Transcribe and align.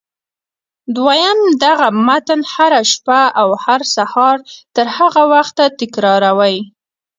دويم 0.95 1.39
دغه 1.63 1.87
متن 2.07 2.41
هره 2.53 2.81
شپه 2.91 3.21
او 3.41 3.49
هر 3.63 3.81
سهار 3.95 4.37
تر 4.75 4.85
هغه 4.97 5.23
وخته 5.33 5.63
تکراروئ. 5.79 6.55